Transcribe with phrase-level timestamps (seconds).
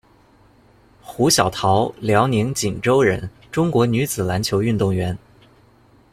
[1.03, 5.15] 胡晓桃，辽宁锦州人，中国女子篮球运动员。